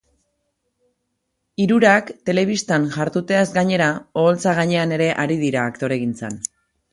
[1.63, 3.91] Hirurak, telebistan jarduteaz gainera,
[4.23, 6.43] oholtza gainean ere ari dira aktoregintzan.